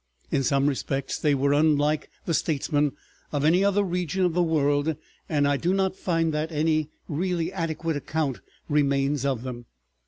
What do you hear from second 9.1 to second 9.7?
of them.